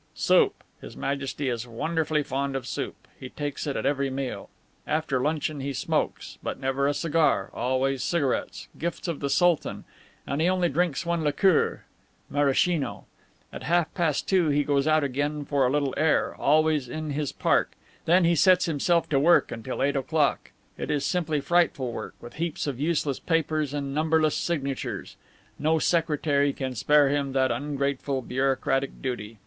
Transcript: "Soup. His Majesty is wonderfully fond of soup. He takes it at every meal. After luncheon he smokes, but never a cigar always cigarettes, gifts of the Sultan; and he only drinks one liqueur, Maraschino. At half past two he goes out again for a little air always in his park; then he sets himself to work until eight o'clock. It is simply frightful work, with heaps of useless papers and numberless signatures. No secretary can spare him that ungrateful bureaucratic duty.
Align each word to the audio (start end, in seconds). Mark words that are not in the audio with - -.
"Soup. 0.15 0.55
His 0.81 0.97
Majesty 0.97 1.47
is 1.47 1.67
wonderfully 1.67 2.23
fond 2.23 2.55
of 2.55 2.65
soup. 2.65 3.07
He 3.19 3.29
takes 3.29 3.67
it 3.67 3.75
at 3.77 3.85
every 3.85 4.09
meal. 4.09 4.49
After 4.87 5.21
luncheon 5.21 5.59
he 5.59 5.73
smokes, 5.73 6.39
but 6.41 6.59
never 6.59 6.87
a 6.87 6.93
cigar 6.95 7.51
always 7.53 8.01
cigarettes, 8.01 8.67
gifts 8.79 9.07
of 9.07 9.19
the 9.19 9.29
Sultan; 9.29 9.83
and 10.25 10.41
he 10.41 10.49
only 10.49 10.69
drinks 10.69 11.05
one 11.05 11.23
liqueur, 11.23 11.83
Maraschino. 12.31 13.05
At 13.53 13.61
half 13.61 13.93
past 13.93 14.27
two 14.27 14.49
he 14.49 14.63
goes 14.63 14.87
out 14.87 15.03
again 15.03 15.45
for 15.45 15.67
a 15.67 15.69
little 15.69 15.93
air 15.95 16.33
always 16.35 16.89
in 16.89 17.11
his 17.11 17.31
park; 17.31 17.73
then 18.05 18.25
he 18.25 18.33
sets 18.33 18.65
himself 18.65 19.07
to 19.09 19.19
work 19.19 19.51
until 19.51 19.83
eight 19.83 19.95
o'clock. 19.95 20.49
It 20.79 20.89
is 20.89 21.05
simply 21.05 21.41
frightful 21.41 21.91
work, 21.91 22.15
with 22.19 22.37
heaps 22.37 22.65
of 22.65 22.79
useless 22.79 23.19
papers 23.19 23.71
and 23.71 23.93
numberless 23.93 24.35
signatures. 24.35 25.15
No 25.59 25.77
secretary 25.77 26.53
can 26.53 26.73
spare 26.73 27.09
him 27.09 27.33
that 27.33 27.51
ungrateful 27.51 28.23
bureaucratic 28.23 28.99
duty. 29.03 29.37